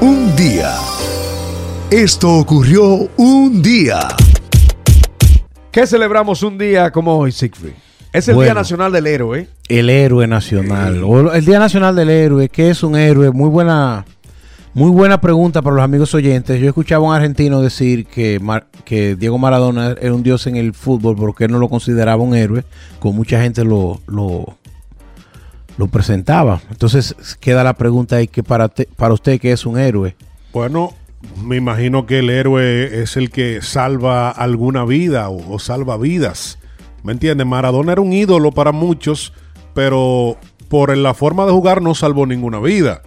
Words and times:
Un 0.00 0.34
día. 0.36 0.74
Esto 1.90 2.34
ocurrió 2.38 3.08
un 3.16 3.62
día. 3.62 4.00
¿Qué 5.70 5.86
celebramos 5.86 6.42
un 6.42 6.58
día 6.58 6.90
como 6.90 7.16
hoy, 7.18 7.32
Siegfried? 7.32 7.72
Es 8.12 8.28
el 8.28 8.34
Bueno. 8.34 8.46
Día 8.46 8.54
Nacional 8.54 8.92
del 8.92 9.06
Héroe. 9.06 9.48
El 9.68 9.90
héroe 9.90 10.26
nacional. 10.26 11.02
O 11.04 11.32
el 11.32 11.44
Día 11.44 11.58
Nacional 11.58 11.94
del 11.96 12.08
Héroe. 12.10 12.48
¿Qué 12.48 12.70
es 12.70 12.82
un 12.82 12.96
héroe? 12.96 13.30
Muy 13.30 13.50
buena, 13.50 14.06
muy 14.74 14.90
buena 14.90 15.20
pregunta 15.20 15.60
para 15.60 15.76
los 15.76 15.84
amigos 15.84 16.14
oyentes. 16.14 16.60
Yo 16.60 16.68
escuchaba 16.68 17.04
a 17.04 17.10
un 17.10 17.14
argentino 17.14 17.60
decir 17.60 18.06
que, 18.06 18.40
Mar- 18.40 18.68
que 18.84 19.16
Diego 19.16 19.36
Maradona 19.38 19.94
era 20.00 20.14
un 20.14 20.22
dios 20.22 20.46
en 20.46 20.56
el 20.56 20.72
fútbol 20.72 21.14
porque 21.16 21.44
él 21.44 21.52
no 21.52 21.58
lo 21.58 21.68
consideraba 21.68 22.22
un 22.22 22.34
héroe, 22.34 22.64
como 23.00 23.14
mucha 23.18 23.42
gente 23.42 23.64
lo, 23.64 24.00
lo, 24.06 24.56
lo 25.76 25.88
presentaba. 25.88 26.60
Entonces 26.70 27.14
queda 27.40 27.64
la 27.64 27.74
pregunta 27.74 28.16
ahí 28.16 28.28
que 28.28 28.42
para, 28.42 28.68
te- 28.68 28.88
para 28.96 29.14
usted, 29.14 29.40
¿qué 29.40 29.52
es 29.52 29.66
un 29.66 29.78
héroe? 29.78 30.16
Bueno, 30.52 30.94
me 31.42 31.56
imagino 31.56 32.06
que 32.06 32.20
el 32.20 32.30
héroe 32.30 33.02
es 33.02 33.16
el 33.16 33.30
que 33.30 33.60
salva 33.62 34.30
alguna 34.30 34.84
vida 34.84 35.28
o, 35.28 35.58
salva 35.58 35.96
vidas. 35.96 36.58
¿Me 37.02 37.12
entiendes? 37.12 37.46
Maradona 37.46 37.92
era 37.92 38.00
un 38.00 38.12
ídolo 38.12 38.52
para 38.52 38.72
muchos, 38.72 39.32
pero 39.74 40.36
por 40.68 40.96
la 40.96 41.14
forma 41.14 41.44
de 41.46 41.52
jugar 41.52 41.82
no 41.82 41.94
salvó 41.94 42.26
ninguna 42.26 42.58
vida. 42.58 43.02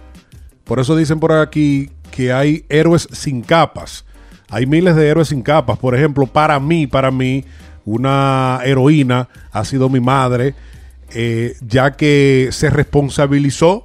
Por 0.64 0.78
eso 0.80 0.96
dicen 0.96 1.20
por 1.20 1.32
aquí 1.32 1.90
que 2.10 2.32
hay 2.32 2.64
héroes 2.68 3.08
sin 3.12 3.42
capas. 3.42 4.04
Hay 4.48 4.66
miles 4.66 4.96
de 4.96 5.08
héroes 5.08 5.28
sin 5.28 5.42
capas. 5.42 5.78
Por 5.78 5.94
ejemplo, 5.94 6.26
para 6.26 6.58
mí, 6.60 6.86
para 6.86 7.10
mí, 7.10 7.44
una 7.84 8.60
heroína 8.64 9.28
ha 9.52 9.64
sido 9.64 9.88
mi 9.88 10.00
madre, 10.00 10.54
eh, 11.12 11.56
ya 11.66 11.92
que 11.92 12.48
se 12.52 12.70
responsabilizó 12.70 13.84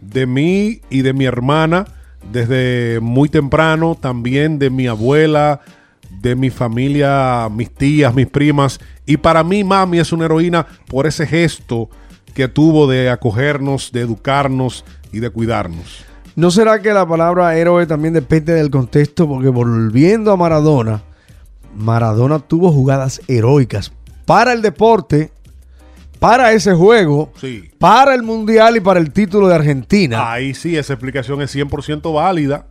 de 0.00 0.26
mí 0.26 0.80
y 0.90 1.02
de 1.02 1.12
mi 1.12 1.24
hermana 1.24 1.86
desde 2.32 3.00
muy 3.00 3.28
temprano, 3.28 3.96
también 4.00 4.58
de 4.58 4.70
mi 4.70 4.86
abuela, 4.86 5.60
de 6.20 6.34
mi 6.34 6.50
familia, 6.50 7.48
mis 7.50 7.70
tías, 7.70 8.14
mis 8.14 8.26
primas. 8.26 8.80
Y 9.06 9.16
para 9.16 9.44
mí 9.44 9.64
mami 9.64 9.98
es 9.98 10.12
una 10.12 10.26
heroína 10.26 10.66
por 10.88 11.06
ese 11.06 11.26
gesto 11.26 11.88
que 12.34 12.48
tuvo 12.48 12.86
de 12.86 13.10
acogernos, 13.10 13.92
de 13.92 14.00
educarnos 14.00 14.84
y 15.12 15.20
de 15.20 15.30
cuidarnos. 15.30 16.04
¿No 16.36 16.50
será 16.50 16.80
que 16.80 16.92
la 16.92 17.06
palabra 17.06 17.56
héroe 17.56 17.86
también 17.86 18.14
depende 18.14 18.52
del 18.52 18.70
contexto? 18.70 19.26
Porque 19.26 19.48
volviendo 19.48 20.30
a 20.30 20.36
Maradona, 20.36 21.02
Maradona 21.74 22.38
tuvo 22.38 22.70
jugadas 22.70 23.20
heroicas 23.26 23.92
para 24.24 24.52
el 24.52 24.62
deporte, 24.62 25.32
para 26.18 26.52
ese 26.52 26.74
juego, 26.74 27.32
Sí. 27.40 27.70
para 27.78 28.14
el 28.14 28.22
Mundial 28.22 28.76
y 28.76 28.80
para 28.80 29.00
el 29.00 29.12
título 29.12 29.48
de 29.48 29.54
Argentina. 29.54 30.32
Ahí 30.32 30.54
sí, 30.54 30.76
esa 30.76 30.92
explicación 30.94 31.40
es 31.42 31.50
100% 31.54 32.12
válida. 32.12 32.66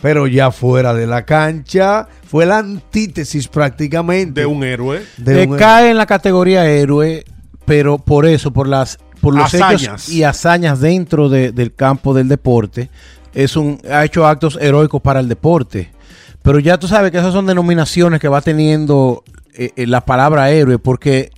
Pero 0.00 0.26
ya 0.26 0.50
fuera 0.50 0.94
de 0.94 1.06
la 1.06 1.24
cancha, 1.24 2.08
fue 2.26 2.44
la 2.44 2.58
antítesis 2.58 3.46
prácticamente 3.46 4.40
De 4.40 4.46
un 4.46 4.64
héroe. 4.64 5.02
de 5.16 5.44
Eh, 5.44 5.46
un- 5.46 5.56
cae 5.56 5.90
en 5.90 5.96
la 5.96 6.06
categoría 6.06 6.66
héroe, 6.68 7.24
pero 7.66 7.98
por 7.98 8.26
eso, 8.26 8.52
por 8.52 8.66
las 8.68 8.98
por 9.20 9.36
los 9.36 9.54
Hazañas. 9.54 9.82
hechos 9.82 10.08
y 10.08 10.24
hazañas 10.24 10.80
dentro 10.80 11.28
de- 11.28 11.52
del 11.52 11.72
campo 11.72 12.12
del 12.14 12.26
deporte, 12.26 12.90
es 13.32 13.54
un 13.56 13.78
ha 13.88 14.04
hecho 14.04 14.26
actos 14.26 14.58
heroicos 14.60 15.00
para 15.00 15.20
el 15.20 15.28
deporte. 15.28 15.92
Pero 16.42 16.58
ya 16.58 16.76
tú 16.78 16.88
sabes 16.88 17.12
que 17.12 17.18
esas 17.18 17.32
son 17.32 17.46
denominaciones 17.46 18.18
que 18.18 18.26
va 18.26 18.40
teniendo 18.40 19.22
eh, 19.54 19.70
eh, 19.76 19.86
la 19.86 20.04
palabra 20.04 20.50
héroe, 20.50 20.78
porque 20.80 21.30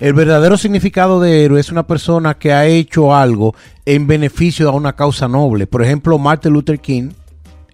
el 0.00 0.12
verdadero 0.14 0.56
significado 0.56 1.20
de 1.20 1.44
héroe 1.44 1.60
es 1.60 1.70
una 1.70 1.86
persona 1.86 2.34
que 2.34 2.52
ha 2.52 2.66
hecho 2.66 3.14
algo 3.14 3.54
en 3.86 4.06
beneficio 4.06 4.68
a 4.68 4.72
una 4.72 4.94
causa 4.94 5.28
noble. 5.28 5.66
Por 5.66 5.82
ejemplo, 5.82 6.18
Martin 6.18 6.52
Luther 6.52 6.78
King 6.80 7.10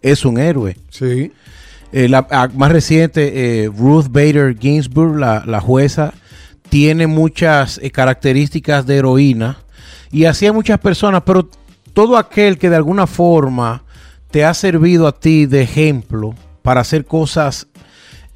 es 0.02 0.24
un 0.24 0.38
héroe. 0.38 0.76
Sí. 0.90 1.32
Eh, 1.92 2.08
la 2.08 2.26
a- 2.30 2.48
más 2.54 2.70
reciente, 2.72 3.64
eh, 3.64 3.68
Ruth 3.68 4.06
Bader 4.10 4.56
Ginsburg, 4.58 5.18
la, 5.18 5.42
la 5.46 5.60
jueza, 5.60 6.12
tiene 6.68 7.06
muchas 7.08 7.78
eh, 7.82 7.90
características 7.90 8.86
de 8.86 8.98
heroína 8.98 9.58
y 10.12 10.24
así 10.26 10.46
hay 10.46 10.52
muchas 10.52 10.78
personas, 10.78 11.22
pero 11.26 11.48
todo 11.92 12.16
aquel 12.16 12.58
que 12.58 12.70
de 12.70 12.76
alguna 12.76 13.08
forma 13.08 13.82
te 14.30 14.44
ha 14.44 14.54
servido 14.54 15.08
a 15.08 15.18
ti 15.18 15.46
de 15.46 15.62
ejemplo 15.62 16.34
para 16.62 16.80
hacer 16.82 17.04
cosas 17.04 17.66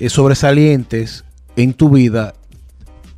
sobresalientes 0.08 1.24
en 1.56 1.72
tu 1.72 1.90
vida, 1.90 2.34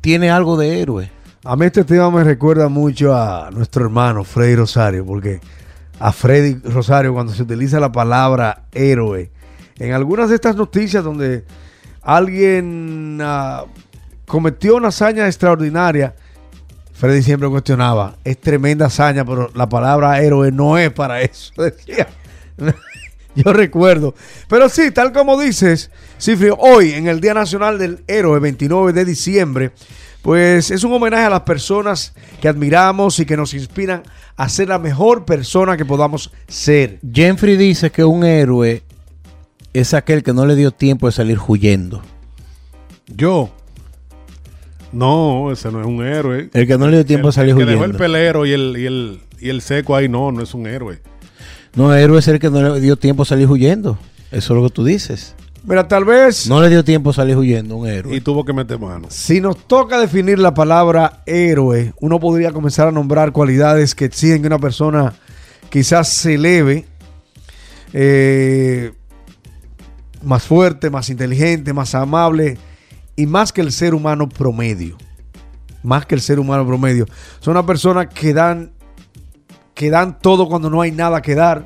tiene 0.01 0.29
algo 0.29 0.57
de 0.57 0.81
héroe. 0.81 1.11
A 1.43 1.55
mí 1.55 1.65
este 1.65 1.83
tema 1.83 2.11
me 2.11 2.23
recuerda 2.23 2.67
mucho 2.67 3.15
a 3.15 3.49
nuestro 3.51 3.85
hermano 3.85 4.23
Freddy 4.23 4.55
Rosario, 4.55 5.05
porque 5.05 5.39
a 5.99 6.11
Freddy 6.11 6.59
Rosario 6.69 7.13
cuando 7.13 7.33
se 7.33 7.43
utiliza 7.43 7.79
la 7.79 7.91
palabra 7.91 8.63
héroe, 8.73 9.31
en 9.79 9.93
algunas 9.93 10.29
de 10.29 10.35
estas 10.35 10.55
noticias 10.55 11.03
donde 11.03 11.45
alguien 12.01 13.19
ah, 13.21 13.65
cometió 14.25 14.75
una 14.75 14.89
hazaña 14.89 15.27
extraordinaria, 15.27 16.15
Freddy 16.93 17.21
siempre 17.21 17.47
cuestionaba, 17.49 18.15
es 18.23 18.39
tremenda 18.41 18.87
hazaña, 18.87 19.23
pero 19.23 19.51
la 19.53 19.69
palabra 19.69 20.19
héroe 20.19 20.51
no 20.51 20.77
es 20.77 20.91
para 20.91 21.21
eso, 21.21 21.53
decía. 21.61 22.07
Yo 23.43 23.53
recuerdo. 23.53 24.15
Pero 24.47 24.67
sí, 24.69 24.91
tal 24.91 25.11
como 25.13 25.39
dices, 25.39 25.91
Cifrio, 26.19 26.55
hoy 26.59 26.91
en 26.93 27.07
el 27.07 27.19
Día 27.21 27.33
Nacional 27.33 27.77
del 27.77 28.03
Héroe, 28.07 28.39
29 28.39 28.93
de 28.93 29.05
diciembre, 29.05 29.71
pues 30.21 30.71
es 30.71 30.83
un 30.83 30.93
homenaje 30.93 31.23
a 31.25 31.29
las 31.29 31.41
personas 31.41 32.13
que 32.41 32.47
admiramos 32.47 33.19
y 33.19 33.25
que 33.25 33.37
nos 33.37 33.53
inspiran 33.53 34.03
a 34.35 34.49
ser 34.49 34.69
la 34.69 34.79
mejor 34.79 35.25
persona 35.25 35.77
que 35.77 35.85
podamos 35.85 36.31
ser. 36.47 36.99
Jeffrey 37.13 37.55
dice 37.57 37.91
que 37.91 38.03
un 38.03 38.23
héroe 38.25 38.83
es 39.73 39.93
aquel 39.93 40.23
que 40.23 40.33
no 40.33 40.45
le 40.45 40.55
dio 40.55 40.71
tiempo 40.71 41.05
de 41.07 41.11
salir 41.13 41.37
huyendo. 41.47 42.01
Yo. 43.07 43.51
No, 44.91 45.51
ese 45.51 45.71
no 45.71 45.81
es 45.81 45.85
un 45.87 46.03
héroe. 46.05 46.49
El 46.53 46.67
que 46.67 46.77
no 46.77 46.87
le 46.87 46.97
dio 46.97 47.05
tiempo 47.05 47.27
El- 47.27 47.31
de 47.31 47.35
salir 47.35 47.51
el 47.51 47.57
que 47.57 47.65
dejó 47.65 47.83
el 47.83 47.91
huyendo. 47.91 47.97
pelero 47.97 48.45
y 48.45 48.51
el, 48.53 48.75
y, 48.77 48.85
el, 48.85 49.19
y 49.39 49.49
el 49.49 49.61
seco 49.61 49.95
ahí, 49.95 50.07
no, 50.09 50.31
no 50.31 50.41
es 50.41 50.53
un 50.53 50.65
héroe. 50.65 50.99
No, 51.77 51.93
héroe 51.93 52.17
es 52.19 52.27
el 52.27 52.39
que 52.39 52.49
no 52.49 52.73
le 52.73 52.81
dio 52.81 52.97
tiempo 52.97 53.21
a 53.21 53.25
salir 53.25 53.47
huyendo. 53.47 53.99
Eso 54.31 54.53
es 54.53 54.59
lo 54.59 54.67
que 54.67 54.73
tú 54.73 54.83
dices. 54.83 55.35
Mira, 55.63 55.87
tal 55.87 56.05
vez 56.05 56.47
No 56.47 56.61
le 56.61 56.69
dio 56.69 56.83
tiempo 56.83 57.11
a 57.11 57.13
salir 57.13 57.37
huyendo 57.37 57.75
un 57.75 57.87
héroe. 57.87 58.15
Y 58.15 58.21
tuvo 58.21 58.43
que 58.43 58.51
meter 58.51 58.79
mano. 58.79 59.07
si 59.11 59.41
nos 59.41 59.67
toca 59.67 59.99
definir 59.99 60.39
la 60.39 60.55
palabra 60.55 61.21
héroe, 61.27 61.93
uno 61.99 62.19
podría 62.19 62.51
comenzar 62.51 62.87
a 62.87 62.91
nombrar 62.91 63.31
cualidades 63.31 63.93
que 63.93 64.05
exigen 64.05 64.41
que 64.41 64.47
una 64.47 64.57
persona 64.57 65.13
quizás 65.69 66.07
se 66.09 66.33
eleve, 66.33 66.85
eh, 67.93 68.93
más 70.23 70.43
fuerte, 70.43 70.89
más 70.89 71.11
inteligente, 71.11 71.73
más 71.73 71.93
amable 71.93 72.57
y 73.15 73.27
más 73.27 73.51
que 73.51 73.61
el 73.61 73.71
ser 73.71 73.93
humano 73.93 74.27
promedio. 74.27 74.97
Más 75.83 76.07
que 76.07 76.15
el 76.15 76.21
ser 76.21 76.39
humano 76.39 76.65
promedio. 76.65 77.05
Son 77.39 77.51
una 77.51 77.65
persona 77.67 78.09
que 78.09 78.33
dan, 78.33 78.71
que 79.77 79.91
dan 79.91 80.17
todo 80.19 80.49
cuando 80.49 80.71
no 80.71 80.81
hay 80.81 80.91
nada 80.91 81.21
que 81.21 81.35
dar. 81.35 81.63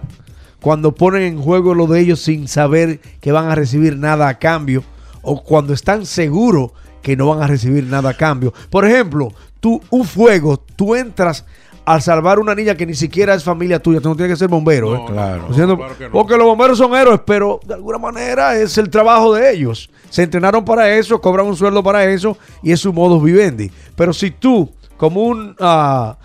Cuando 0.62 0.94
ponen 0.94 1.24
en 1.24 1.42
juego 1.42 1.74
lo 1.74 1.88
de 1.88 2.02
ellos 2.02 2.20
sin 2.20 2.50
saber 2.50 3.00
que 3.22 3.32
van 3.32 3.50
a 3.50 3.56
recibir 3.56 3.98
nada 3.98 4.28
a 4.28 4.38
cambio. 4.38 4.84
O 5.22 5.42
cuando 5.42 5.74
están 5.74 6.06
seguros 6.06 6.72
que 7.02 7.16
no 7.16 7.30
van 7.30 7.42
a 7.42 7.48
recibir 7.48 7.86
nada 7.86 8.10
a 8.10 8.14
cambio. 8.14 8.54
Por 8.70 8.86
ejemplo, 8.86 9.30
tú, 9.62 9.82
un 9.90 10.04
fuego, 10.04 10.58
tú 10.76 10.94
entras 10.94 11.46
a 11.86 12.02
salvar 12.02 12.38
una 12.38 12.54
niña 12.54 12.76
que 12.76 12.86
ni 12.86 12.96
siquiera 12.96 13.34
es 13.34 13.46
familia 13.46 13.82
tuya. 13.82 14.02
Tú 14.02 14.10
no 14.10 14.16
tienes 14.18 14.34
que 14.34 14.40
ser 14.40 14.50
bombero. 14.50 14.94
¿eh? 14.94 15.02
claro. 15.08 15.48
No. 15.50 15.80
Porque 16.12 16.36
los 16.36 16.46
bomberos 16.46 16.78
son 16.78 16.94
héroes, 16.94 17.22
pero 17.26 17.62
de 17.66 17.76
alguna 17.76 17.98
manera 17.98 18.60
es 18.60 18.78
el 18.78 18.90
trabajo 18.90 19.34
de 19.34 19.54
ellos. 19.54 19.90
Se 20.10 20.24
entrenaron 20.24 20.66
para 20.66 20.94
eso, 20.94 21.22
cobran 21.22 21.48
un 21.48 21.56
sueldo 21.56 21.82
para 21.82 22.04
eso 22.04 22.38
y 22.62 22.74
es 22.74 22.82
su 22.82 22.92
modus 22.92 23.24
vivendi. 23.24 23.72
Pero 23.96 24.12
si 24.12 24.32
tú, 24.32 24.70
como 24.98 25.24
un 25.24 25.56
ah, 25.62 26.18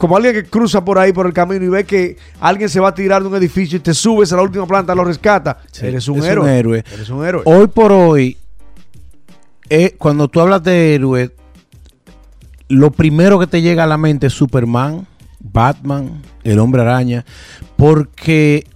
como 0.00 0.16
alguien 0.16 0.32
que 0.32 0.44
cruza 0.44 0.82
por 0.82 0.98
ahí 0.98 1.12
por 1.12 1.26
el 1.26 1.34
camino 1.34 1.62
y 1.62 1.68
ve 1.68 1.84
que 1.84 2.16
alguien 2.40 2.70
se 2.70 2.80
va 2.80 2.88
a 2.88 2.94
tirar 2.94 3.20
de 3.20 3.28
un 3.28 3.34
edificio 3.36 3.76
y 3.76 3.80
te 3.80 3.92
subes 3.92 4.32
a 4.32 4.36
la 4.36 4.42
última 4.42 4.66
planta, 4.66 4.94
lo 4.94 5.04
rescata, 5.04 5.58
Sí, 5.70 5.84
eres 5.84 6.08
un 6.08 6.24
héroe. 6.24 6.82
Eres 6.90 7.10
un 7.10 7.22
héroe. 7.22 7.42
Hoy 7.44 7.66
por 7.66 7.92
hoy, 7.92 8.38
eh, 9.68 9.94
cuando 9.98 10.26
tú 10.28 10.40
hablas 10.40 10.62
de 10.62 10.94
héroe, 10.94 11.34
lo 12.68 12.90
primero 12.92 13.38
que 13.38 13.46
te 13.46 13.60
llega 13.60 13.84
a 13.84 13.86
la 13.86 13.98
mente 13.98 14.28
es 14.28 14.32
Superman, 14.32 15.06
Batman, 15.38 16.22
el 16.44 16.60
hombre 16.60 16.80
araña, 16.80 17.26
porque 17.76 18.66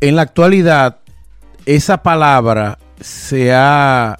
en 0.00 0.16
la 0.16 0.22
actualidad 0.22 1.00
esa 1.66 2.02
palabra 2.02 2.78
se 3.02 3.52
ha, 3.52 4.18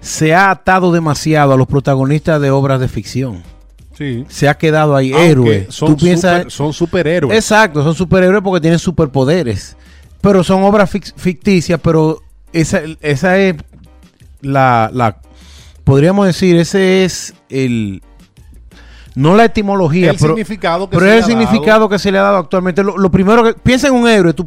se 0.00 0.34
ha 0.34 0.50
atado 0.50 0.92
demasiado 0.92 1.52
a 1.52 1.58
los 1.58 1.66
protagonistas 1.66 2.40
de 2.40 2.50
obras 2.50 2.80
de 2.80 2.88
ficción. 2.88 3.51
Sí. 3.96 4.24
Se 4.28 4.48
ha 4.48 4.54
quedado 4.54 4.96
ahí 4.96 5.12
Aunque 5.12 5.28
héroe. 5.30 5.66
Son, 5.70 5.88
Tú 5.96 6.02
piensas, 6.04 6.38
super- 6.38 6.50
son 6.52 6.72
superhéroes. 6.72 7.36
Exacto, 7.36 7.82
son 7.84 7.94
superhéroes 7.94 8.42
porque 8.42 8.60
tienen 8.60 8.78
superpoderes. 8.78 9.76
Pero 10.20 10.42
son 10.44 10.62
obras 10.62 10.92
fic- 10.92 11.12
ficticias, 11.16 11.78
pero 11.82 12.22
esa, 12.52 12.80
esa 13.00 13.38
es 13.38 13.56
la, 14.40 14.90
la- 14.92 15.18
Podríamos 15.84 16.26
decir, 16.26 16.56
ese 16.56 17.04
es 17.04 17.34
el. 17.48 18.02
no 19.16 19.34
la 19.34 19.44
etimología, 19.46 20.10
El 20.10 20.16
pero, 20.16 20.28
significado 20.34 20.88
que 20.88 20.96
pero 20.96 21.06
se 21.10 21.18
es 21.18 21.26
le 21.26 21.32
el 21.32 21.38
dado. 21.38 21.50
significado 21.50 21.88
que 21.88 21.98
se 21.98 22.12
le 22.12 22.18
ha 22.18 22.22
dado 22.22 22.36
actualmente. 22.38 22.82
Lo, 22.84 22.96
lo 22.96 23.10
primero 23.10 23.42
que 23.42 23.54
piensa 23.54 23.88
en 23.88 23.94
un 23.94 24.06
héroe, 24.08 24.32
tú 24.32 24.46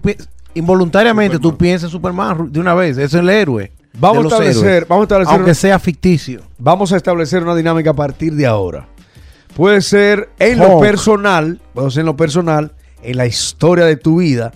involuntariamente 0.53 1.37
tú 1.37 1.57
piensas 1.57 1.89
en 1.89 1.91
Superman 1.91 2.51
de 2.51 2.59
una 2.59 2.73
vez, 2.73 2.97
es 2.97 3.13
el 3.13 3.29
héroe. 3.29 3.71
Vamos 3.97 4.15
de 4.15 4.19
a 4.19 4.23
los 4.23 4.31
establecer, 4.33 4.65
héroes, 4.69 4.87
vamos 4.89 5.01
a 5.01 5.05
establecer, 5.05 5.35
aunque 5.35 5.53
sea 5.55 5.79
ficticio. 5.79 6.41
vamos 6.57 6.91
a 6.93 6.97
establecer 6.97 7.43
una 7.43 7.55
dinámica 7.55 7.91
a 7.91 7.93
partir 7.93 8.33
de 8.33 8.45
ahora. 8.45 8.87
Puede 9.55 9.81
ser 9.81 10.29
en 10.37 10.59
lo 10.59 10.79
personal, 10.79 11.61
puede 11.73 11.89
ser 11.89 12.01
en 12.01 12.05
lo 12.07 12.17
personal, 12.17 12.73
en 13.01 13.15
la 13.15 13.25
historia 13.25 13.85
de 13.85 13.95
tu 13.95 14.17
vida, 14.17 14.51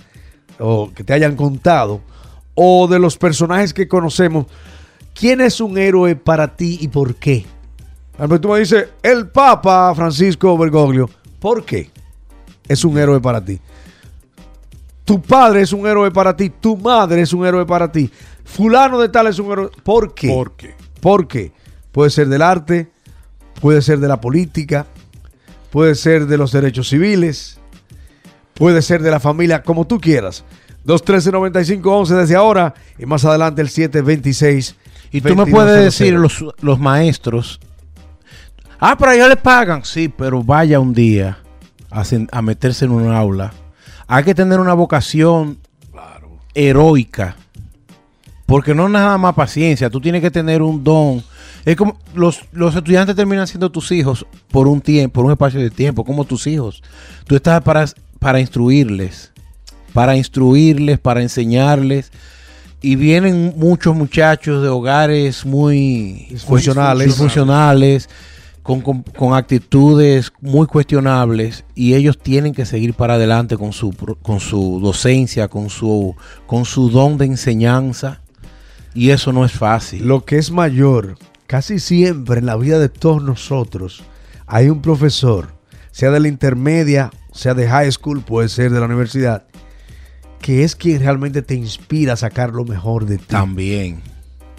o 0.59 0.91
que 0.93 1.05
te 1.05 1.13
hayan 1.13 1.37
contado, 1.37 2.01
o 2.53 2.85
de 2.87 2.99
los 2.99 3.17
personajes 3.17 3.73
que 3.73 3.87
conocemos. 3.87 4.45
¿Quién 5.13 5.39
es 5.39 5.61
un 5.61 5.77
héroe 5.77 6.17
para 6.17 6.55
ti 6.55 6.79
y 6.81 6.89
por 6.89 7.15
qué? 7.15 7.45
Tú 8.41 8.49
me 8.49 8.59
dices, 8.59 8.89
el 9.01 9.29
Papa 9.29 9.95
Francisco 9.95 10.57
Bergoglio. 10.57 11.09
¿Por 11.39 11.63
qué 11.63 11.89
es 12.67 12.83
un 12.83 12.97
héroe 12.97 13.21
para 13.21 13.43
ti? 13.43 13.57
Tu 15.05 15.21
padre 15.21 15.61
es 15.61 15.71
un 15.71 15.87
héroe 15.87 16.11
para 16.11 16.35
ti, 16.35 16.49
tu 16.49 16.75
madre 16.75 17.21
es 17.21 17.31
un 17.31 17.45
héroe 17.45 17.65
para 17.65 17.89
ti, 17.89 18.11
fulano 18.43 18.99
de 18.99 19.07
tal 19.07 19.27
es 19.27 19.39
un 19.39 19.51
héroe. 19.51 19.69
¿Por 19.81 20.13
qué? 20.13 20.27
¿Por 20.27 20.51
qué? 20.57 20.75
¿Por 20.99 21.27
qué? 21.27 21.53
Puede 21.93 22.09
ser 22.09 22.27
del 22.27 22.41
arte, 22.41 22.91
puede 23.59 23.81
ser 23.81 23.99
de 23.99 24.07
la 24.07 24.21
política, 24.21 24.85
puede 25.69 25.95
ser 25.95 26.27
de 26.27 26.37
los 26.37 26.51
derechos 26.51 26.89
civiles, 26.89 27.59
puede 28.53 28.81
ser 28.81 29.01
de 29.01 29.11
la 29.11 29.19
familia, 29.19 29.63
como 29.63 29.85
tú 29.85 29.99
quieras. 29.99 30.43
213-9511 30.85 32.07
desde 32.07 32.35
ahora 32.35 32.73
y 32.97 33.05
más 33.05 33.25
adelante 33.25 33.61
el 33.61 33.69
726. 33.69 34.75
Y 35.11 35.21
tú 35.21 35.35
me 35.35 35.45
puedes 35.45 35.83
decir, 35.83 36.13
los, 36.13 36.43
los 36.61 36.79
maestros, 36.79 37.59
ah, 38.79 38.95
pero 38.97 39.11
allá 39.11 39.27
le 39.27 39.35
pagan. 39.35 39.83
Sí, 39.83 40.07
pero 40.07 40.43
vaya 40.43 40.79
un 40.79 40.93
día 40.93 41.39
a, 41.89 42.03
a 42.31 42.41
meterse 42.41 42.85
en 42.85 42.91
un 42.91 43.11
aula. 43.11 43.51
Hay 44.07 44.23
que 44.23 44.35
tener 44.35 44.59
una 44.59 44.73
vocación 44.73 45.57
heroica. 46.53 47.35
Porque 48.45 48.73
no 48.73 48.85
es 48.85 48.91
nada 48.91 49.17
más 49.17 49.35
paciencia, 49.35 49.89
tú 49.89 50.01
tienes 50.01 50.21
que 50.21 50.31
tener 50.31 50.61
un 50.61 50.83
don. 50.83 51.23
Es 51.65 51.75
como 51.75 51.97
los, 52.15 52.41
los 52.51 52.75
estudiantes 52.75 53.15
terminan 53.15 53.47
siendo 53.47 53.69
tus 53.71 53.91
hijos 53.91 54.25
por 54.51 54.67
un 54.67 54.81
tiempo, 54.81 55.15
por 55.15 55.25
un 55.25 55.31
espacio 55.31 55.59
de 55.59 55.69
tiempo, 55.69 56.03
como 56.05 56.23
tus 56.25 56.47
hijos. 56.47 56.81
Tú 57.27 57.35
estás 57.35 57.61
para, 57.61 57.85
para 58.19 58.39
instruirles, 58.39 59.31
para 59.93 60.15
instruirles, 60.15 60.99
para 60.99 61.21
enseñarles. 61.21 62.11
Y 62.81 62.95
vienen 62.95 63.53
muchos 63.57 63.93
muchachos 63.93 64.63
de 64.63 64.69
hogares 64.69 65.45
muy 65.45 66.27
Disfuncionales. 66.29 67.07
disfuncionales, 67.07 68.09
con, 68.63 68.79
con- 68.79 69.03
con 69.03 69.33
actitudes 69.33 70.31
muy 70.39 70.65
cuestionables, 70.65 71.65
y 71.75 71.95
ellos 71.95 72.17
tienen 72.17 72.53
que 72.53 72.65
seguir 72.65 72.93
para 72.93 73.15
adelante 73.15 73.57
con 73.57 73.73
su, 73.73 73.91
con 74.21 74.39
su 74.39 74.79
docencia, 74.81 75.49
con 75.49 75.69
su, 75.69 76.15
con 76.47 76.63
su 76.63 76.89
don 76.89 77.17
de 77.17 77.25
enseñanza, 77.25 78.21
y 78.93 79.09
eso 79.09 79.33
no 79.33 79.43
es 79.43 79.51
fácil. 79.51 80.07
Lo 80.07 80.23
que 80.23 80.37
es 80.37 80.49
mayor, 80.49 81.17
casi 81.49 81.79
siempre 81.79 82.37
en 82.37 82.45
la 82.45 82.55
vida 82.57 82.77
de 82.77 82.89
todos 82.89 83.23
nosotros, 83.23 84.03
hay 84.45 84.69
un 84.69 84.83
profesor, 84.83 85.47
sea 85.89 86.11
de 86.11 86.19
la 86.19 86.27
intermedia, 86.27 87.09
sea 87.33 87.55
de 87.55 87.67
high 87.67 87.91
school, 87.91 88.21
puede 88.21 88.49
ser 88.49 88.71
de 88.71 88.79
la 88.79 88.85
universidad, 88.85 89.45
que 90.39 90.63
es 90.63 90.75
quien 90.75 90.99
realmente 90.99 91.41
te 91.41 91.55
inspira 91.55 92.13
a 92.13 92.17
sacar 92.17 92.51
lo 92.51 92.65
mejor 92.65 93.07
de 93.07 93.17
ti. 93.17 93.25
También. 93.29 93.99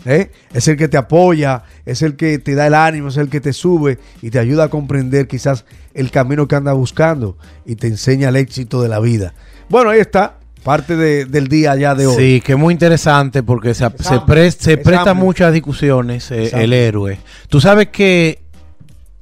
¿eh? 0.04 0.32
Es 0.52 0.66
el 0.66 0.76
que 0.76 0.88
te 0.88 0.96
apoya, 0.96 1.62
es 1.86 2.02
el 2.02 2.16
que 2.16 2.40
te 2.40 2.56
da 2.56 2.66
el 2.66 2.74
ánimo, 2.74 3.10
es 3.10 3.18
el 3.18 3.28
que 3.28 3.40
te 3.40 3.52
sube 3.52 4.00
y 4.20 4.30
te 4.30 4.40
ayuda 4.40 4.64
a 4.64 4.68
comprender 4.68 5.28
quizás 5.28 5.66
el 5.94 6.10
camino 6.10 6.48
que 6.48 6.56
anda 6.56 6.72
buscando 6.72 7.38
y 7.64 7.76
te 7.76 7.86
enseña 7.86 8.30
el 8.30 8.36
éxito 8.36 8.82
de 8.82 8.88
la 8.88 8.98
vida. 8.98 9.32
Bueno, 9.68 9.90
ahí 9.90 10.00
está, 10.00 10.39
parte 10.62 10.96
de- 10.96 11.24
del 11.24 11.48
día 11.48 11.74
ya 11.76 11.94
de 11.94 12.06
hoy. 12.06 12.16
Sí, 12.16 12.40
que 12.40 12.52
es 12.52 12.58
muy 12.58 12.72
interesante 12.72 13.42
porque 13.42 13.74
se, 13.74 13.84
se, 13.98 14.14
pres- 14.20 14.56
se 14.58 14.74
es 14.74 14.78
presta 14.78 15.14
muchas 15.14 15.52
discusiones 15.52 16.30
eh, 16.30 16.50
el 16.54 16.72
héroe. 16.72 17.18
Tú 17.48 17.60
sabes 17.60 17.88
que 17.88 18.40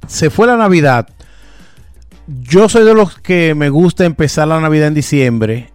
se 0.07 0.29
fue 0.29 0.47
la 0.47 0.57
Navidad. 0.57 1.07
Yo 2.27 2.69
soy 2.69 2.85
de 2.85 2.93
los 2.93 3.17
que 3.19 3.55
me 3.55 3.69
gusta 3.69 4.05
empezar 4.05 4.47
la 4.47 4.59
Navidad 4.59 4.87
en 4.87 4.93
diciembre, 4.93 5.69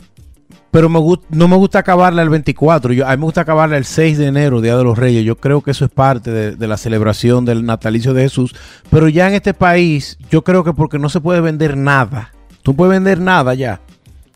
pero 0.70 0.88
me 0.88 1.00
no 1.30 1.48
me 1.48 1.56
gusta 1.56 1.80
acabarla 1.80 2.22
el 2.22 2.28
24. 2.28 2.92
Yo, 2.92 3.06
a 3.06 3.10
mí 3.10 3.16
me 3.16 3.24
gusta 3.24 3.40
acabarla 3.40 3.76
el 3.76 3.84
6 3.84 4.18
de 4.18 4.26
enero, 4.26 4.60
Día 4.60 4.76
de 4.76 4.84
los 4.84 4.96
Reyes. 4.96 5.24
Yo 5.24 5.36
creo 5.36 5.62
que 5.62 5.72
eso 5.72 5.84
es 5.84 5.90
parte 5.90 6.30
de, 6.30 6.52
de 6.56 6.66
la 6.68 6.76
celebración 6.76 7.44
del 7.44 7.64
natalicio 7.64 8.14
de 8.14 8.22
Jesús. 8.22 8.54
Pero 8.90 9.08
ya 9.08 9.26
en 9.28 9.34
este 9.34 9.52
país, 9.54 10.16
yo 10.30 10.42
creo 10.44 10.62
que 10.62 10.72
porque 10.72 10.98
no 10.98 11.08
se 11.08 11.20
puede 11.20 11.40
vender 11.40 11.76
nada. 11.76 12.32
Tú 12.62 12.74
puedes 12.76 12.92
vender 12.92 13.20
nada 13.20 13.54
ya. 13.54 13.80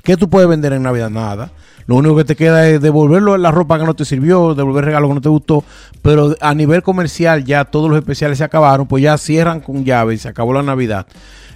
¿Qué 0.03 0.17
tú 0.17 0.29
puedes 0.29 0.49
vender 0.49 0.73
en 0.73 0.83
Navidad? 0.83 1.11
Nada. 1.11 1.51
Lo 1.87 1.97
único 1.97 2.17
que 2.17 2.25
te 2.25 2.37
queda 2.37 2.69
es 2.69 2.81
devolverlo 2.81 3.37
la 3.39 3.51
ropa 3.51 3.79
que 3.79 3.85
no 3.85 3.95
te 3.95 4.05
sirvió, 4.05 4.55
devolver 4.55 4.85
regalo 4.85 5.09
que 5.09 5.15
no 5.15 5.21
te 5.21 5.29
gustó. 5.29 5.65
Pero 6.03 6.35
a 6.41 6.55
nivel 6.55 6.83
comercial 6.83 7.45
ya 7.45 7.65
todos 7.65 7.89
los 7.89 7.99
especiales 7.99 8.39
se 8.39 8.45
acabaron, 8.45 8.87
pues 8.87 9.03
ya 9.03 9.17
cierran 9.17 9.61
con 9.61 9.85
llave 9.85 10.15
y 10.15 10.19
se 10.19 10.29
acabó 10.29 10.53
la 10.53 10.63
Navidad. 10.63 11.07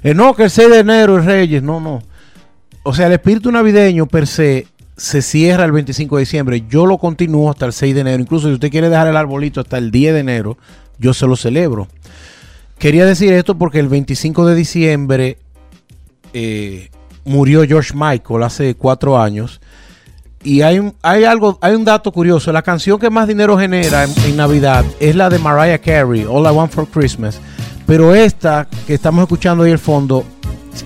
Eh, 0.03 0.15
no, 0.15 0.35
que 0.35 0.45
el 0.45 0.51
6 0.51 0.71
de 0.71 0.79
enero 0.79 1.19
es 1.19 1.25
Reyes, 1.27 1.63
no, 1.63 1.81
no. 1.81 2.03
O 2.83 2.95
sea, 2.95 3.07
el 3.07 3.13
espíritu 3.13 3.53
navideño 3.53 4.07
per 4.07 4.27
se 4.27 4.67
se 4.97 5.23
cierra 5.23 5.65
el 5.65 5.73
25 5.73 6.17
de 6.17 6.21
diciembre. 6.21 6.65
Yo 6.69 6.87
lo 6.87 6.99
continúo 6.99 7.51
hasta 7.51 7.67
el 7.67 7.73
6 7.73 7.95
de 7.95 8.01
enero. 8.03 8.23
Incluso 8.23 8.49
si 8.49 8.55
usted 8.55 8.71
quiere 8.71 8.89
dejar 8.89 9.09
el 9.09 9.17
arbolito 9.17 9.61
hasta 9.61 9.79
el 9.79 9.91
10 9.91 10.15
de 10.15 10.21
enero, 10.21 10.59
yo 10.99 11.15
se 11.15 11.27
lo 11.27 11.37
celebro. 11.37 11.89
Quería 12.79 13.07
decir 13.07 13.33
esto 13.33 13.57
porque 13.57 13.79
el 13.79 13.89
25 13.89 14.47
de 14.47 14.55
diciembre 14.55 15.39
eh, 16.33 16.91
murió 17.25 17.63
George 17.65 17.93
Michael 17.95 18.43
hace 18.43 18.75
cuatro 18.75 19.21
años. 19.21 19.61
Y 20.45 20.63
hay, 20.63 20.79
un- 20.81 20.95
hay 21.03 21.25
algo, 21.25 21.59
hay 21.61 21.75
un 21.75 21.85
dato 21.85 22.11
curioso. 22.11 22.51
La 22.53 22.63
canción 22.63 22.99
que 22.99 23.11
más 23.11 23.29
dinero 23.29 23.57
genera 23.57 24.05
en, 24.05 24.11
en 24.25 24.37
Navidad 24.37 24.85
es 24.99 25.15
la 25.15 25.31
de 25.31 25.39
Mariah 25.39 25.79
Carey, 25.79 26.25
All 26.29 26.45
I 26.47 26.51
Want 26.57 26.73
for 26.73 26.87
Christmas. 26.89 27.39
Pero 27.87 28.15
esta 28.15 28.67
que 28.87 28.95
estamos 28.95 29.23
escuchando 29.23 29.63
ahí 29.65 29.71
al 29.73 29.79
fondo, 29.79 30.25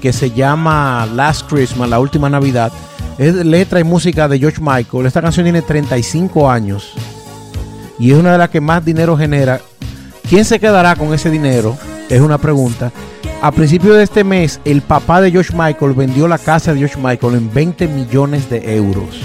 que 0.00 0.12
se 0.12 0.30
llama 0.30 1.06
Last 1.14 1.48
Christmas, 1.48 1.88
la 1.88 2.00
última 2.00 2.28
Navidad, 2.28 2.70
es 3.18 3.34
letra 3.34 3.80
y 3.80 3.84
música 3.84 4.28
de 4.28 4.38
George 4.38 4.60
Michael. 4.60 5.06
Esta 5.06 5.22
canción 5.22 5.44
tiene 5.44 5.62
35 5.62 6.50
años 6.50 6.92
y 7.98 8.10
es 8.12 8.18
una 8.18 8.32
de 8.32 8.38
las 8.38 8.50
que 8.50 8.60
más 8.60 8.84
dinero 8.84 9.16
genera. 9.16 9.60
¿Quién 10.28 10.44
se 10.44 10.58
quedará 10.60 10.96
con 10.96 11.14
ese 11.14 11.30
dinero? 11.30 11.78
Es 12.10 12.20
una 12.20 12.36
pregunta. 12.36 12.92
A 13.46 13.52
principio 13.52 13.94
de 13.94 14.02
este 14.02 14.24
mes, 14.24 14.58
el 14.64 14.82
papá 14.82 15.20
de 15.20 15.30
George 15.30 15.52
Michael 15.56 15.92
vendió 15.92 16.26
la 16.26 16.36
casa 16.36 16.72
de 16.72 16.80
George 16.80 16.98
Michael 17.00 17.34
en 17.34 17.54
20 17.54 17.86
millones 17.86 18.50
de 18.50 18.74
euros. 18.74 19.20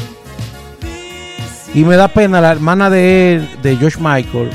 Y 1.73 1.83
me 1.83 1.95
da 1.95 2.07
pena, 2.07 2.40
la 2.40 2.51
hermana 2.51 2.92
de 2.92 3.33
él, 3.33 3.49
de 3.63 3.78
George 3.78 3.97
Michael, 3.99 4.51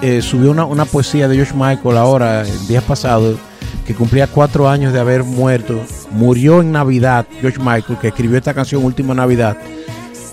eh, 0.00 0.22
subió 0.22 0.52
una, 0.52 0.64
una 0.64 0.86
poesía 0.86 1.28
de 1.28 1.34
George 1.34 1.52
Michael 1.52 1.98
ahora, 1.98 2.48
el 2.48 2.66
día 2.66 2.80
pasado, 2.80 3.36
que 3.86 3.94
cumplía 3.94 4.26
cuatro 4.26 4.70
años 4.70 4.94
de 4.94 5.00
haber 5.00 5.22
muerto. 5.22 5.78
Murió 6.10 6.62
en 6.62 6.72
Navidad, 6.72 7.26
George 7.42 7.58
Michael, 7.58 7.98
que 8.00 8.08
escribió 8.08 8.38
esta 8.38 8.54
canción 8.54 8.82
Última 8.82 9.12
Navidad 9.12 9.58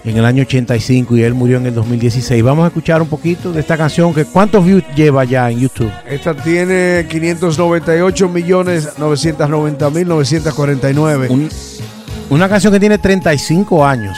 en 0.03 0.17
el 0.17 0.25
año 0.25 0.41
85 0.43 1.15
y 1.17 1.23
él 1.23 1.33
murió 1.33 1.57
en 1.57 1.65
el 1.67 1.75
2016. 1.75 2.43
Vamos 2.43 2.63
a 2.65 2.67
escuchar 2.67 3.01
un 3.01 3.07
poquito 3.07 3.51
de 3.51 3.59
esta 3.59 3.77
canción, 3.77 4.13
que 4.13 4.25
¿cuántos 4.25 4.65
views 4.65 4.83
lleva 4.95 5.23
ya 5.25 5.49
en 5.51 5.59
YouTube? 5.59 5.91
Esta 6.09 6.33
tiene 6.35 7.05
598 7.09 8.29
millones 8.29 8.89
990 8.97 9.89
mil 9.91 10.07
949. 10.07 11.27
Un- 11.29 11.49
una 12.29 12.47
canción 12.49 12.71
que 12.73 12.79
tiene 12.79 12.97
35 12.97 13.85
años. 13.85 14.17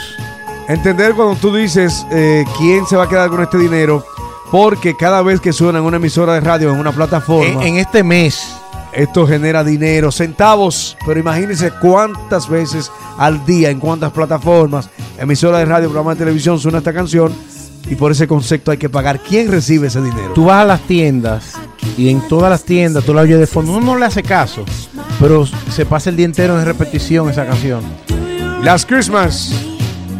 Entender 0.68 1.12
cuando 1.14 1.34
tú 1.36 1.54
dices 1.54 2.06
eh, 2.10 2.44
quién 2.58 2.86
se 2.86 2.96
va 2.96 3.04
a 3.04 3.08
quedar 3.08 3.28
con 3.28 3.42
este 3.42 3.58
dinero, 3.58 4.04
porque 4.50 4.96
cada 4.96 5.20
vez 5.20 5.40
que 5.40 5.52
suena 5.52 5.78
en 5.80 5.84
una 5.84 5.96
emisora 5.98 6.34
de 6.34 6.40
radio, 6.40 6.72
en 6.72 6.78
una 6.78 6.92
plataforma, 6.92 7.60
En, 7.62 7.74
en 7.74 7.76
este 7.76 8.02
mes, 8.02 8.56
esto 8.94 9.26
genera 9.26 9.64
dinero, 9.64 10.12
centavos, 10.12 10.96
pero 11.06 11.18
imagínense 11.18 11.72
cuántas 11.80 12.48
veces 12.48 12.90
al 13.18 13.44
día, 13.44 13.70
en 13.70 13.80
cuántas 13.80 14.12
plataformas, 14.12 14.88
emisora 15.18 15.58
de 15.58 15.64
radio, 15.64 15.88
programa 15.88 16.14
de 16.14 16.20
televisión 16.20 16.58
suena 16.58 16.78
esta 16.78 16.92
canción 16.92 17.32
y 17.88 17.94
por 17.96 18.12
ese 18.12 18.26
concepto 18.26 18.70
hay 18.70 18.78
que 18.78 18.88
pagar. 18.88 19.20
¿Quién 19.20 19.50
recibe 19.50 19.88
ese 19.88 20.00
dinero? 20.00 20.32
tú 20.34 20.46
vas 20.46 20.62
a 20.62 20.64
las 20.64 20.80
tiendas 20.82 21.52
y 21.96 22.08
en 22.08 22.26
todas 22.28 22.50
las 22.50 22.64
tiendas 22.64 23.04
tú 23.04 23.14
la 23.14 23.22
oyes 23.22 23.38
de 23.38 23.46
fondo. 23.46 23.72
Uno 23.72 23.92
no 23.92 23.98
le 23.98 24.06
hace 24.06 24.22
caso, 24.22 24.64
pero 25.20 25.46
se 25.46 25.86
pasa 25.86 26.10
el 26.10 26.16
día 26.16 26.26
entero 26.26 26.58
en 26.58 26.64
repetición 26.64 27.28
esa 27.30 27.46
canción. 27.46 27.82
Last 28.62 28.88
Christmas. 28.88 29.52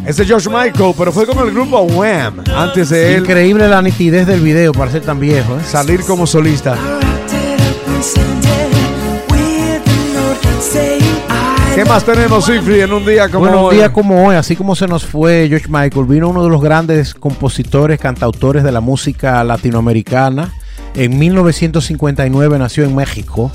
Es 0.05 0.17
de 0.17 0.25
George 0.25 0.47
Michael, 0.49 0.93
pero 0.95 1.11
fue 1.11 1.25
con 1.25 1.39
el 1.39 1.51
grupo 1.51 1.81
Wham. 1.81 2.43
Antes 2.55 2.89
de 2.89 3.15
él 3.15 3.23
Increíble 3.23 3.67
la 3.67 3.81
nitidez 3.81 4.27
del 4.27 4.39
video 4.39 4.71
para 4.71 4.91
ser 4.91 5.01
tan 5.01 5.19
viejo. 5.19 5.57
¿eh? 5.57 5.63
salir 5.63 6.01
como 6.01 6.27
solista. 6.27 6.77
¿Qué 11.75 11.83
más 11.83 12.05
tenemos, 12.05 12.45
Sifri, 12.45 12.79
en 12.79 12.93
un 12.93 13.05
día 13.05 13.27
como 13.27 13.39
Bueno, 13.39 13.59
un 13.59 13.65
hoy? 13.65 13.75
día 13.75 13.91
como 13.91 14.25
hoy, 14.25 14.35
así 14.35 14.55
como 14.55 14.75
se 14.75 14.87
nos 14.87 15.05
fue 15.05 15.47
George 15.49 15.67
Michael, 15.69 16.05
vino 16.05 16.29
uno 16.29 16.41
de 16.41 16.49
los 16.49 16.61
grandes 16.61 17.13
compositores, 17.13 17.99
cantautores 17.99 18.63
de 18.63 18.71
la 18.71 18.79
música 18.79 19.43
latinoamericana. 19.43 20.53
En 20.93 21.19
1959 21.19 22.57
nació 22.59 22.85
en 22.85 22.95
México. 22.95 23.51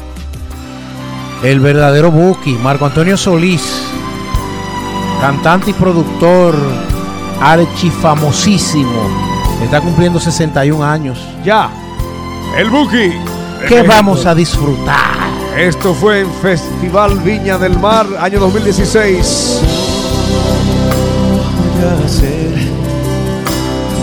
El 1.42 1.60
verdadero 1.60 2.10
Buki, 2.10 2.52
Marco 2.62 2.84
Antonio 2.84 3.16
Solís, 3.16 3.82
cantante 5.22 5.70
y 5.70 5.72
productor 5.72 6.54
archifamosísimo, 7.40 9.08
está 9.64 9.80
cumpliendo 9.80 10.20
61 10.20 10.84
años. 10.84 11.18
Ya. 11.42 11.70
El 12.58 12.68
Buki. 12.68 13.12
¿Qué 13.66 13.80
vamos 13.82 14.26
a 14.26 14.34
disfrutar? 14.34 15.19
Esto 15.56 15.94
fue 15.94 16.20
en 16.20 16.32
Festival 16.34 17.18
Viña 17.20 17.58
del 17.58 17.78
Mar, 17.78 18.06
año 18.18 18.40
2016. 18.40 19.60
voy 21.74 21.84
a 21.84 22.04
hacer 22.04 22.50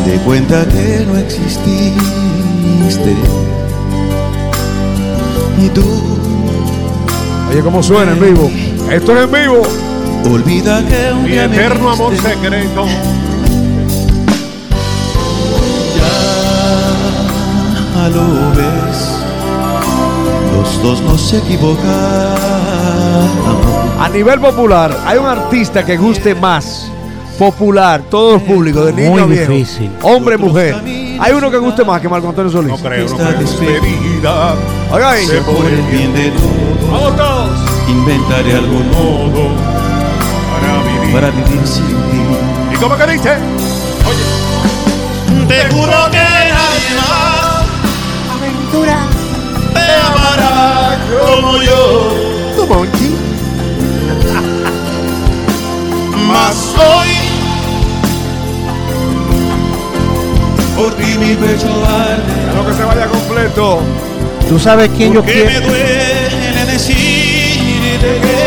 de 0.06 0.18
cuenta 0.24 0.66
que 0.68 1.06
no 1.06 1.18
exististe 1.18 3.14
y 5.60 5.70
tú 5.70 5.84
Oye, 7.50 7.62
cómo 7.62 7.82
suena 7.82 8.12
en 8.12 8.20
vivo. 8.20 8.52
Esto 8.92 9.16
es 9.18 9.24
en 9.24 9.32
vivo. 9.32 9.62
olvida 10.26 10.86
que 10.86 11.14
un 11.14 11.24
Mi 11.24 11.32
día 11.32 11.48
me 11.48 11.56
eterno 11.56 11.92
amor 11.92 12.14
secreto. 12.18 12.86
ya 17.96 18.10
lo 18.10 18.52
ves 18.56 19.07
los 20.58 20.82
dos 20.84 21.02
nos 21.02 21.34
equivocamos 21.34 21.86
A 24.00 24.10
nivel 24.14 24.40
popular, 24.40 24.96
hay 25.06 25.18
un 25.18 25.26
artista 25.26 25.84
que 25.86 25.98
guste 25.98 26.34
más. 26.36 26.92
Popular, 27.40 28.02
todos 28.10 28.34
los 28.34 28.42
públicos, 28.44 28.86
de 28.88 28.94
niño 28.94 29.12
Muy 29.12 29.22
a 29.22 29.26
viejo. 29.26 29.52
difícil. 29.52 29.92
Hombre, 30.02 30.38
mujer. 30.38 30.76
Hay 31.20 31.34
uno 31.34 31.52
que 31.52 31.58
guste 31.58 31.84
más 31.86 32.02
que 32.02 32.10
Marco 32.10 32.30
Antonio 32.30 32.52
Solís. 32.52 32.70
No 32.72 32.78
creo, 32.78 33.06
no 33.08 33.12
Esta 33.16 33.28
creo. 33.28 33.40
Despedida. 33.40 34.56
Oiga 34.92 35.12
ahí. 35.12 35.28
que 35.28 35.38
por 35.42 35.66
el 35.66 35.82
bien 35.84 36.14
de 36.14 36.32
todos 36.32 36.92
Vamos 36.92 37.16
todos. 37.16 37.50
inventaré 37.90 38.54
algo 38.56 38.80
nuevo 38.80 39.30
Todo 39.34 39.50
para 40.52 40.84
vivir. 40.84 41.14
para 41.14 41.30
vivir 41.30 41.68
sin 41.68 41.86
ti 41.86 42.74
¿Y 42.74 42.76
cómo 42.78 42.96
que 42.98 43.08
dice? 43.08 43.36
Te 45.48 45.70
juro 45.76 45.92
que 46.12 46.18
nadie 46.18 46.90
más 46.96 47.66
aventura 48.36 48.98
te 49.74 50.17
como 51.20 51.62
yo. 51.62 52.16
Mas 56.28 56.74
hoy 56.76 57.10
por 60.76 60.94
ti 60.96 61.18
mi 61.18 61.36
pecho 61.36 61.68
arde. 61.86 62.54
Lo 62.56 62.66
que 62.68 62.74
se 62.74 62.84
vaya 62.84 63.08
completo. 63.08 63.80
¿Tú 64.50 64.60
sabes 64.60 64.90
quién 64.96 65.14
yo 65.14 65.24
Que 65.24 65.34
me 65.36 65.42
quiero? 65.52 65.68
duele 65.68 66.66
decirte 66.72 68.22
que 68.22 68.38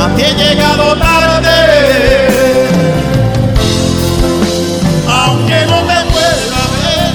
a 0.00 0.14
ti 0.16 0.22
he 0.22 0.34
llegado 0.34 0.96
tarde. 0.96 1.50
Aunque 5.08 5.66
no 5.66 5.78
te 5.80 6.04
pueda 6.12 6.62
ver, 6.74 7.12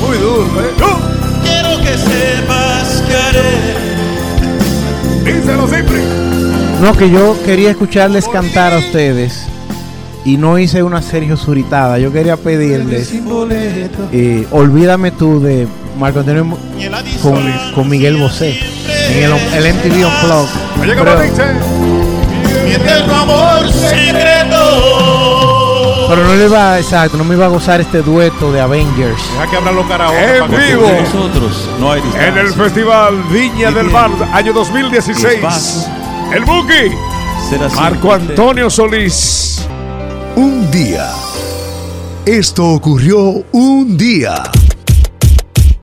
Muy 0.00 0.16
duro, 0.18 0.60
¿eh? 0.60 0.72
No, 6.80 6.92
que 6.92 7.10
yo 7.10 7.36
quería 7.44 7.70
escucharles 7.70 8.28
cantar 8.28 8.74
a 8.74 8.78
ustedes 8.78 9.46
y 10.24 10.36
no 10.36 10.58
hice 10.58 10.82
una 10.82 11.00
Sergio 11.00 11.36
Zuritada. 11.36 11.98
Yo 11.98 12.12
quería 12.12 12.36
pedirles 12.36 13.12
eh, 14.12 14.46
Olvídame 14.50 15.10
tú 15.12 15.40
de 15.40 15.66
Marco 15.98 16.20
Antonio 16.20 16.58
con, 17.22 17.38
con 17.74 17.88
Miguel 17.88 18.16
Bosé 18.16 18.58
en 19.10 19.24
el, 19.24 19.32
el 19.32 19.74
MTV 19.74 20.06
Unplugged. 20.06 20.50
Oye, 20.82 20.96
¿cómo 20.96 21.12
Pero, 26.08 26.08
pero 26.08 26.24
no 26.24 26.34
le 26.34 26.44
iba, 26.44 26.78
exacto, 26.78 27.16
no 27.16 27.24
me 27.24 27.34
iba 27.34 27.46
a 27.46 27.48
gozar 27.48 27.80
este 27.80 28.02
dueto 28.02 28.52
de 28.52 28.60
Avengers. 28.60 29.22
Deja 29.32 29.50
que 29.50 29.56
abran 29.56 29.74
los 29.76 29.86
karaoke. 29.86 30.38
En 30.38 30.50
vivo. 30.50 30.90
nosotros 31.00 31.68
no 31.80 31.92
hay 31.92 32.02
distancia. 32.02 32.28
En 32.28 32.38
el 32.38 32.52
Festival 32.52 33.22
Viña 33.30 33.70
del. 33.70 33.90
Mar, 33.90 34.10
año 34.32 34.52
2016. 34.52 35.88
El 36.32 36.44
Buki. 36.44 36.92
Será 37.48 37.68
Marco. 37.68 38.12
Antonio 38.12 38.68
Solís. 38.68 39.66
Un 40.34 40.70
día. 40.70 41.10
Esto 42.24 42.64
ocurrió 42.70 43.44
un 43.52 43.96
día. 43.96 44.42